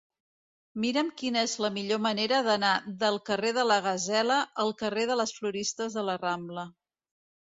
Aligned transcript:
Mira'm 0.83 1.09
quina 1.21 1.41
és 1.47 1.51
la 1.65 1.69
millor 1.75 1.99
manera 2.05 2.39
d'anar 2.47 2.71
del 3.03 3.19
carrer 3.29 3.51
de 3.57 3.65
la 3.71 3.77
Gasela 3.87 4.37
al 4.63 4.73
carrer 4.79 5.03
de 5.11 5.17
les 5.21 5.35
Floristes 5.39 5.99
de 5.99 6.05
la 6.09 6.19
Rambla. 6.25 6.65